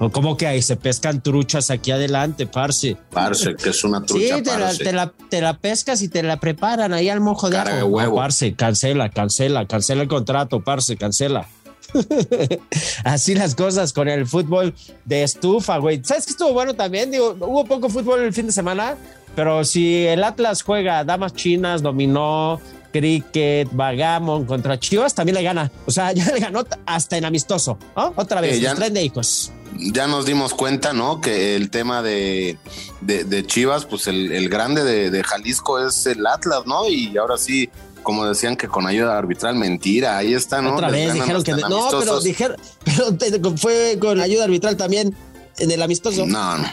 O 0.00 0.10
como 0.10 0.36
que 0.36 0.46
ahí 0.46 0.60
se 0.60 0.76
pescan 0.76 1.22
truchas 1.22 1.70
aquí 1.70 1.92
adelante, 1.92 2.46
parce. 2.46 2.98
Parce, 3.10 3.56
que 3.56 3.70
es 3.70 3.82
una 3.82 4.00
Sí, 4.00 4.06
trucha, 4.06 4.42
te 4.42 4.58
la, 4.58 4.74
te, 4.76 4.92
la, 4.92 5.12
te 5.30 5.40
la 5.40 5.56
pescas 5.56 6.02
y 6.02 6.08
te 6.10 6.22
la 6.22 6.38
preparan 6.38 6.92
ahí 6.92 7.08
al 7.08 7.20
mojo 7.20 7.48
de 7.48 7.56
Cara 7.56 7.70
ajo. 7.70 7.76
de 7.78 7.82
huevo. 7.84 8.16
No, 8.16 8.20
parce, 8.20 8.52
cancela, 8.54 9.08
cancela, 9.08 9.66
cancela 9.66 10.02
el 10.02 10.08
contrato, 10.08 10.60
parce, 10.62 10.98
cancela. 10.98 11.48
Así 13.04 13.34
las 13.34 13.54
cosas 13.54 13.94
con 13.94 14.08
el 14.08 14.26
fútbol 14.26 14.74
de 15.06 15.22
estufa, 15.22 15.78
güey. 15.78 16.02
¿Sabes 16.04 16.26
qué 16.26 16.32
estuvo 16.32 16.52
bueno 16.52 16.74
también? 16.74 17.10
Digo, 17.10 17.34
hubo 17.40 17.64
poco 17.64 17.88
fútbol 17.88 18.20
el 18.20 18.34
fin 18.34 18.44
de 18.44 18.52
semana, 18.52 18.94
pero 19.34 19.64
si 19.64 20.04
el 20.06 20.22
Atlas 20.22 20.60
juega 20.62 21.02
damas 21.04 21.32
chinas, 21.32 21.80
dominó, 21.80 22.60
cricket, 22.92 23.68
vagamon 23.72 24.44
contra 24.44 24.78
Chivas, 24.78 25.14
también 25.14 25.36
le 25.36 25.42
gana. 25.42 25.70
O 25.86 25.90
sea, 25.90 26.12
ya 26.14 26.24
le 26.32 26.40
ganó 26.40 26.64
hasta 26.86 27.16
en 27.16 27.24
amistoso, 27.24 27.78
¿no? 27.96 28.12
Otra 28.16 28.40
vez, 28.40 28.56
Sí, 28.56 28.60
ya- 28.62 28.70
los 28.70 28.78
tren 28.78 28.94
de 28.94 29.02
hijos. 29.04 29.52
ya 29.76 30.06
nos 30.06 30.26
dimos 30.26 30.54
cuenta, 30.54 30.92
¿no? 30.92 31.20
Que 31.20 31.54
el 31.56 31.70
tema 31.70 32.02
de, 32.02 32.58
de, 33.00 33.24
de 33.24 33.46
Chivas, 33.46 33.84
pues 33.84 34.06
el, 34.06 34.32
el 34.32 34.48
grande 34.48 34.84
de, 34.84 35.10
de 35.10 35.22
Jalisco 35.24 35.84
es 35.86 36.06
el 36.06 36.26
Atlas, 36.26 36.62
¿no? 36.66 36.88
Y 36.88 37.16
ahora 37.16 37.36
sí, 37.38 37.68
como 38.02 38.24
decían 38.26 38.56
que 38.56 38.68
con 38.68 38.86
ayuda 38.86 39.18
arbitral, 39.18 39.54
mentira, 39.56 40.16
ahí 40.16 40.32
está, 40.34 40.62
¿no? 40.62 40.74
Otra 40.74 40.90
Les 40.90 41.06
vez 41.06 41.14
dijeron 41.14 41.42
que 41.42 41.52
no, 41.52 41.88
pero 41.98 42.20
dijeron, 42.20 42.56
pero 43.18 43.56
fue 43.56 43.98
con 44.00 44.20
ayuda 44.20 44.44
arbitral 44.44 44.76
también 44.76 45.14
en 45.58 45.70
el 45.70 45.82
amistoso. 45.82 46.24
No, 46.26 46.56
no. 46.58 46.68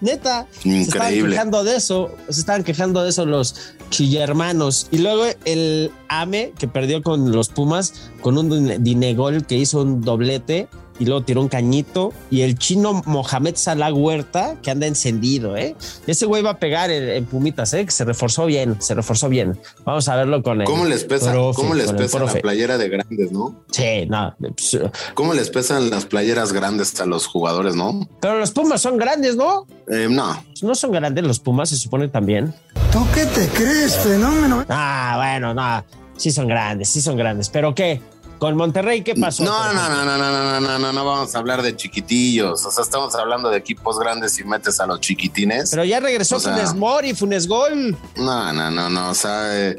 Neta, 0.00 0.46
se 0.62 0.80
estaban 0.80 1.08
Increíble. 1.08 1.30
quejando 1.32 1.64
de 1.64 1.76
eso, 1.76 2.10
se 2.28 2.40
estaban 2.40 2.64
quejando 2.64 3.02
de 3.02 3.10
eso 3.10 3.24
los 3.26 3.54
chillermanos. 3.90 4.88
Y 4.90 4.98
luego 4.98 5.24
el 5.44 5.90
AME 6.08 6.52
que 6.58 6.68
perdió 6.68 7.02
con 7.02 7.32
los 7.32 7.48
Pumas 7.48 8.10
con 8.20 8.36
un 8.38 8.48
dine- 8.50 8.78
dinegol 8.78 9.46
que 9.46 9.56
hizo 9.56 9.80
un 9.82 10.00
doblete 10.02 10.68
y 10.98 11.04
luego 11.04 11.22
tiró 11.22 11.40
un 11.40 11.48
cañito. 11.48 12.12
Y 12.30 12.42
el 12.42 12.58
chino 12.58 13.02
Mohamed 13.06 13.56
Salah 13.56 13.92
Huerta 13.92 14.56
que 14.62 14.70
anda 14.70 14.86
encendido, 14.86 15.56
¿eh? 15.56 15.74
Ese 16.06 16.26
güey 16.26 16.42
va 16.42 16.50
a 16.50 16.58
pegar 16.58 16.90
en, 16.90 17.08
en 17.08 17.24
Pumitas, 17.26 17.72
¿eh? 17.74 17.84
Que 17.84 17.90
se 17.90 18.04
reforzó 18.04 18.46
bien, 18.46 18.80
se 18.80 18.94
reforzó 18.94 19.28
bien. 19.28 19.58
Vamos 19.84 20.08
a 20.08 20.16
verlo 20.16 20.42
con 20.42 20.60
él. 20.60 20.66
¿Cómo 20.66 20.84
les 20.84 21.04
pesa, 21.04 21.34
cómo 21.54 21.74
les 21.74 21.92
pesa 21.92 22.18
la 22.24 22.32
playera 22.34 22.78
de 22.78 22.88
grandes, 22.88 23.32
no? 23.32 23.64
Sí, 23.70 24.06
no. 24.06 24.34
pues, 24.38 24.78
¿Cómo 25.14 25.34
les 25.34 25.50
pesan 25.50 25.90
las 25.90 26.06
playeras 26.06 26.52
grandes 26.52 27.00
a 27.00 27.06
los 27.06 27.26
jugadores, 27.26 27.74
no? 27.74 28.08
Pero 28.20 28.38
los 28.38 28.50
Pumas 28.50 28.80
son 28.80 28.96
grandes, 28.96 29.36
¿no? 29.36 29.66
Eh, 29.88 30.08
no, 30.10 30.44
No 30.62 30.74
son 30.74 30.92
grandes 30.92 31.24
los 31.24 31.40
Pumas, 31.40 31.68
se 31.70 31.76
supone 31.76 32.08
también. 32.08 32.54
¿Tú 32.92 33.06
qué 33.14 33.26
te 33.26 33.48
crees, 33.48 33.96
fenómeno? 33.96 34.64
Ah, 34.68 35.14
bueno, 35.16 35.54
no. 35.54 35.84
Sí 36.16 36.30
son 36.30 36.48
grandes, 36.48 36.88
sí 36.88 37.02
son 37.02 37.16
grandes. 37.16 37.50
¿Pero 37.50 37.74
qué? 37.74 38.00
¿Con 38.38 38.54
Monterrey 38.56 39.02
qué 39.02 39.14
pasó? 39.14 39.44
No, 39.44 39.72
no, 39.72 39.80
ejemplo? 39.80 40.04
no, 40.04 40.04
no, 40.04 40.18
no, 40.18 40.30
no, 40.30 40.60
no, 40.60 40.78
no, 40.78 40.92
no 40.92 41.04
vamos 41.04 41.34
a 41.34 41.38
hablar 41.38 41.62
de 41.62 41.74
chiquitillos. 41.74 42.64
O 42.66 42.70
sea, 42.70 42.82
estamos 42.82 43.14
hablando 43.14 43.48
de 43.48 43.56
equipos 43.56 43.98
grandes 43.98 44.38
y 44.38 44.44
metes 44.44 44.78
a 44.78 44.86
los 44.86 45.00
chiquitines. 45.00 45.70
Pero 45.70 45.84
ya 45.84 46.00
regresó 46.00 46.36
O 46.36 46.40
sea- 46.40 46.54
Funes 46.54 46.74
Mori, 46.74 47.14
Funes 47.14 47.48
Gol. 47.48 47.96
No, 48.16 48.52
no, 48.52 48.70
no, 48.70 48.90
no. 48.90 49.10
O 49.10 49.14
sea, 49.14 49.70
eh, 49.70 49.76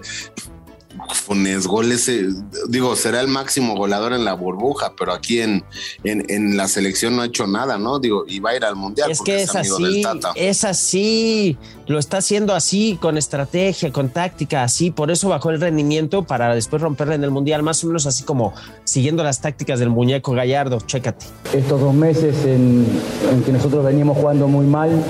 Funes 1.14 1.68
Gol 1.68 1.92
ese, 1.92 2.28
digo, 2.70 2.96
será 2.96 3.22
el 3.22 3.28
máximo 3.28 3.76
goleador 3.76 4.14
en 4.14 4.26
la 4.26 4.34
burbuja, 4.34 4.94
pero 4.98 5.14
aquí 5.14 5.42
en, 5.42 5.64
en, 6.04 6.26
en 6.30 6.58
la 6.58 6.68
selección 6.68 7.16
no 7.16 7.22
ha 7.22 7.26
hecho 7.26 7.48
nada, 7.48 7.78
¿no? 7.78 8.00
Digo, 8.00 8.26
y 8.28 8.40
va 8.40 8.52
a 8.52 8.56
ir 8.56 8.66
al 8.66 8.76
mundial 8.76 9.12
Es 9.12 9.20
porque 9.20 9.32
que 9.32 9.44
es, 9.44 9.50
es 9.50 9.56
amigo 9.56 9.76
así, 9.76 9.84
del 9.84 10.02
Tata. 10.02 10.32
es 10.36 10.64
así. 10.64 11.58
Lo 11.88 12.00
está 12.00 12.18
haciendo 12.18 12.54
así, 12.54 12.98
con 13.02 13.18
estrategia, 13.18 13.92
con 13.94 14.10
táctica, 14.10 14.64
así. 14.64 14.92
Por 14.92 15.10
eso 15.10 15.30
bajó 15.30 15.52
el 15.52 15.62
rendimiento 15.62 16.24
para 16.26 16.54
después 16.54 16.82
romperle 16.82 17.16
en 17.16 17.24
el 17.24 17.32
mundial, 17.32 17.64
más 17.64 17.84
o 17.84 17.88
menos 17.88 18.06
así 18.06 18.24
como 18.24 18.54
siguiendo 18.84 19.24
las 19.24 19.40
tácticas 19.40 19.80
del 19.80 19.90
muñeco 19.90 20.34
Gallardo. 20.34 20.80
Chécate. 20.82 21.26
Estos 21.54 21.80
dos 21.80 21.94
meses 21.94 22.36
en, 22.46 22.86
en 23.32 23.44
que 23.44 23.54
nosotros 23.54 23.86
veníamos 23.86 24.18
jugando 24.18 24.48
muy 24.48 24.66
mal 24.66 25.02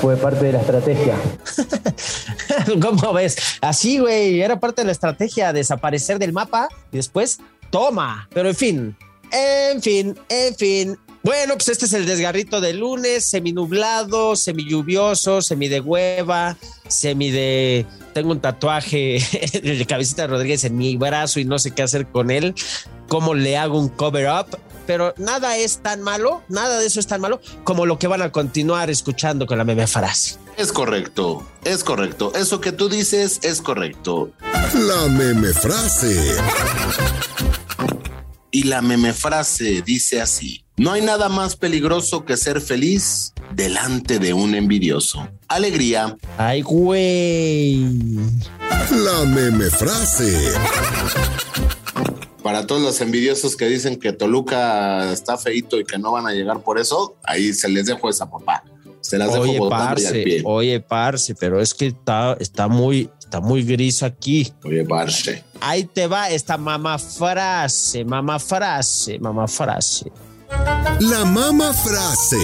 fue 0.00 0.16
parte 0.16 0.46
de 0.46 0.52
la 0.52 0.60
estrategia. 0.60 1.14
¿Cómo 2.80 3.12
ves? 3.12 3.36
Así, 3.60 3.98
güey, 3.98 4.40
era 4.40 4.58
parte 4.60 4.82
de 4.82 4.86
la 4.86 4.92
estrategia, 4.92 5.52
desaparecer 5.52 6.18
del 6.18 6.32
mapa 6.32 6.68
y 6.90 6.96
después 6.96 7.38
toma. 7.70 8.28
Pero 8.32 8.48
en 8.48 8.56
fin, 8.56 8.96
en 9.30 9.82
fin, 9.82 10.18
en 10.28 10.54
fin. 10.56 10.98
Bueno, 11.24 11.54
pues 11.54 11.68
este 11.68 11.84
es 11.84 11.92
el 11.92 12.04
desgarrito 12.04 12.60
de 12.60 12.74
lunes, 12.74 13.24
seminublado, 13.24 14.34
semilluvioso, 14.34 15.40
semi 15.40 15.68
de 15.68 15.80
hueva, 15.80 16.56
semi 16.88 17.30
de... 17.30 17.86
Tengo 18.12 18.32
un 18.32 18.40
tatuaje 18.40 19.22
de 19.62 19.86
cabecita 19.86 20.22
de 20.22 20.28
Rodríguez 20.28 20.64
en 20.64 20.76
mi 20.76 20.96
brazo 20.96 21.38
y 21.38 21.44
no 21.44 21.60
sé 21.60 21.70
qué 21.70 21.82
hacer 21.82 22.08
con 22.08 22.32
él. 22.32 22.54
¿Cómo 23.06 23.34
le 23.34 23.56
hago 23.56 23.78
un 23.78 23.88
cover 23.88 24.28
up? 24.28 24.58
Pero 24.92 25.14
nada 25.16 25.56
es 25.56 25.78
tan 25.78 26.02
malo, 26.02 26.42
nada 26.50 26.78
de 26.78 26.84
eso 26.84 27.00
es 27.00 27.06
tan 27.06 27.22
malo 27.22 27.40
como 27.64 27.86
lo 27.86 27.98
que 27.98 28.08
van 28.08 28.20
a 28.20 28.30
continuar 28.30 28.90
escuchando 28.90 29.46
con 29.46 29.56
la 29.56 29.64
meme 29.64 29.86
frase. 29.86 30.36
Es 30.58 30.70
correcto, 30.70 31.48
es 31.64 31.82
correcto. 31.82 32.30
Eso 32.34 32.60
que 32.60 32.72
tú 32.72 32.90
dices 32.90 33.40
es 33.40 33.62
correcto. 33.62 34.32
La 34.74 35.08
meme 35.08 35.54
frase. 35.54 36.36
Y 38.50 38.64
la 38.64 38.82
meme 38.82 39.14
frase 39.14 39.80
dice 39.80 40.20
así: 40.20 40.62
No 40.76 40.92
hay 40.92 41.00
nada 41.00 41.30
más 41.30 41.56
peligroso 41.56 42.26
que 42.26 42.36
ser 42.36 42.60
feliz 42.60 43.32
delante 43.54 44.18
de 44.18 44.34
un 44.34 44.54
envidioso. 44.54 45.26
Alegría. 45.48 46.18
Ay, 46.36 46.60
güey. 46.60 47.86
La 48.90 49.24
meme 49.24 49.70
frase. 49.70 50.52
Para 52.42 52.66
todos 52.66 52.82
los 52.82 53.00
envidiosos 53.00 53.56
que 53.56 53.66
dicen 53.66 53.96
que 53.96 54.12
Toluca 54.12 55.12
está 55.12 55.38
feito 55.38 55.78
y 55.78 55.84
que 55.84 55.98
no 55.98 56.12
van 56.12 56.26
a 56.26 56.32
llegar 56.32 56.60
por 56.60 56.78
eso, 56.78 57.16
ahí 57.22 57.52
se 57.52 57.68
les 57.68 57.86
dejo 57.86 58.08
esa 58.10 58.28
papá. 58.28 58.64
Se 59.00 59.18
las 59.18 59.28
Oye, 59.30 59.52
dejo 59.52 59.64
y 59.64 59.66
al 59.66 59.68
parce, 59.70 60.22
pie. 60.22 60.42
oye, 60.44 60.80
parce, 60.80 61.34
pero 61.34 61.60
es 61.60 61.74
que 61.74 61.88
está, 61.88 62.36
está 62.40 62.68
muy, 62.68 63.10
está 63.18 63.40
muy 63.40 63.64
gris 63.64 64.02
aquí. 64.02 64.52
Oye, 64.64 64.84
parce. 64.84 65.44
Ahí 65.60 65.84
te 65.84 66.06
va 66.06 66.30
esta 66.30 66.56
mamá 66.56 66.98
frase, 66.98 68.04
mamá 68.04 68.38
frase, 68.38 69.18
mamá 69.18 69.46
frase. 69.48 70.10
La 71.00 71.24
mama 71.24 71.72
frase. 71.72 72.38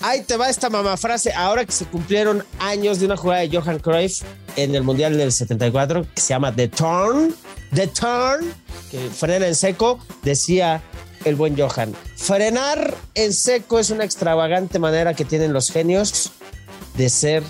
Ahí 0.00 0.22
te 0.22 0.36
va 0.36 0.48
esta 0.48 0.70
mamá 0.70 0.96
frase. 0.96 1.32
Ahora 1.32 1.64
que 1.64 1.72
se 1.72 1.84
cumplieron 1.84 2.44
años 2.58 2.98
de 3.00 3.06
una 3.06 3.16
jugada 3.16 3.42
de 3.42 3.50
Johan 3.54 3.78
Cruyff 3.78 4.22
en 4.56 4.74
el 4.74 4.82
Mundial 4.82 5.16
del 5.16 5.30
74 5.30 6.06
que 6.14 6.20
se 6.20 6.28
llama 6.28 6.54
The 6.54 6.68
Turn, 6.68 7.34
The 7.74 7.86
Turn, 7.88 8.52
que 8.90 9.10
frena 9.10 9.46
en 9.46 9.54
seco, 9.54 9.98
decía 10.22 10.82
el 11.24 11.36
buen 11.36 11.56
Johan. 11.58 11.94
Frenar 12.16 12.96
en 13.14 13.32
seco 13.32 13.78
es 13.78 13.90
una 13.90 14.04
extravagante 14.04 14.78
manera 14.78 15.14
que 15.14 15.24
tienen 15.24 15.52
los 15.52 15.70
genios 15.70 16.32
de 16.96 17.10
ser 17.10 17.42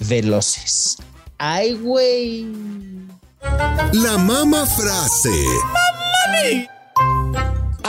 veloces. 0.00 0.98
Ay, 1.38 1.74
güey. 1.74 2.46
La 3.92 4.18
mama 4.18 4.66
frase. 4.66 5.30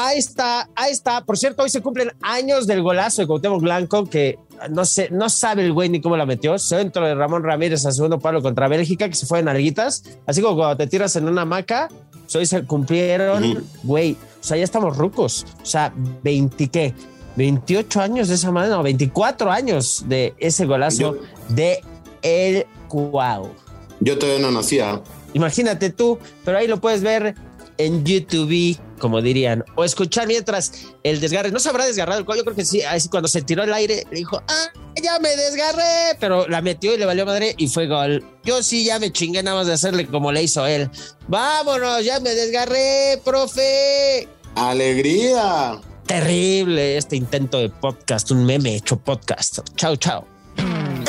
Ahí 0.04 0.18
está, 0.18 0.68
ahí 0.76 0.92
está. 0.92 1.24
Por 1.24 1.38
cierto, 1.38 1.62
hoy 1.62 1.70
se 1.70 1.82
cumplen 1.82 2.12
años 2.22 2.66
del 2.66 2.82
golazo 2.82 3.22
de 3.22 3.28
Cuauhtémoc 3.28 3.62
Blanco 3.62 4.06
que 4.06 4.40
no 4.72 4.84
sé, 4.84 5.10
no 5.12 5.30
sabe 5.30 5.64
el 5.64 5.74
güey 5.74 5.90
ni 5.90 6.02
cómo 6.02 6.18
la 6.18 6.26
metió. 6.26 6.58
Centro 6.58 7.06
de 7.06 7.14
Ramón 7.14 7.44
Ramírez 7.44 7.86
a 7.86 7.92
segundo 7.92 8.20
palo 8.20 8.42
contra 8.42 8.68
Bélgica, 8.68 9.08
que 9.08 9.14
se 9.16 9.28
fue 9.28 9.40
en 9.40 9.48
alguitas. 9.48 10.04
Así 10.26 10.42
como 10.42 10.56
cuando 10.56 10.78
te 10.78 10.88
tiras 10.88 11.16
en 11.18 11.28
una 11.28 11.44
hamaca, 11.44 11.88
pues 12.24 12.36
hoy 12.36 12.46
se 12.48 12.64
cumplieron, 12.64 13.64
güey. 13.84 14.14
O 14.14 14.44
sea, 14.44 14.58
ya 14.58 14.64
estamos 14.64 14.98
rucos. 14.98 15.46
O 15.62 15.66
sea, 15.66 15.94
20 16.24 16.68
qué? 16.70 16.96
28 17.36 18.02
años 18.02 18.28
de 18.28 18.36
esa 18.36 18.52
manera, 18.52 18.78
no, 18.78 18.84
24 18.84 19.52
años 19.52 20.06
de 20.08 20.34
ese 20.40 20.66
golazo 20.66 21.16
de 21.50 21.84
el 22.24 22.66
Cuau. 22.88 23.50
Yo 24.00 24.18
todavía 24.18 24.42
no 24.42 24.52
nacía. 24.52 25.00
Imagínate 25.34 25.92
tú, 25.92 26.18
pero 26.44 26.58
ahí 26.58 26.68
lo 26.68 26.82
puedes 26.82 27.04
ver 27.04 27.36
en 27.82 28.04
YouTube, 28.06 28.78
como 29.00 29.22
dirían, 29.22 29.64
o 29.76 29.84
escuchar 29.84 30.28
mientras 30.28 30.88
el 31.04 31.20
desgarre. 31.20 31.52
No 31.52 31.60
se 31.60 31.70
habrá 31.70 31.86
desgarrado 31.86 32.20
el 32.20 32.26
cuello, 32.26 32.42
yo 32.42 32.46
creo 32.46 32.56
que 32.56 32.66
sí. 32.66 32.82
Así 32.82 33.10
cuando 33.10 33.28
se 33.28 33.42
tiró 33.42 33.64
el 33.64 33.74
aire, 33.74 34.06
le 34.10 34.18
dijo, 34.18 34.42
ah, 34.48 34.68
ya 35.02 35.20
me 35.20 35.36
desgarré, 35.36 36.18
pero 36.20 36.48
la 36.48 36.62
metió 36.62 36.94
y 36.94 36.98
le 36.98 37.06
valió 37.06 37.26
madre 37.26 37.56
y 37.58 37.68
fue 37.68 37.88
gol. 37.88 38.24
Yo 38.44 38.64
sí 38.64 38.86
ya 38.86 39.00
me 39.00 39.12
chingué 39.12 39.44
nada 39.44 39.58
más 39.58 39.68
de 39.68 39.74
hacerle 39.74 40.08
como 40.08 40.32
le 40.32 40.44
hizo 40.44 40.66
él. 40.66 40.90
Vámonos, 41.28 42.04
ya 42.04 42.20
me 42.20 42.32
desgarré, 42.32 43.20
profe. 43.24 44.28
Alegría. 44.56 45.80
Terrible 46.06 46.98
este 46.98 47.16
intento 47.16 47.60
de 47.60 47.70
podcast, 47.70 48.32
un 48.32 48.46
meme 48.46 48.76
hecho 48.76 48.98
podcast. 48.98 49.60
Chao, 49.76 49.96
chao. 49.96 50.31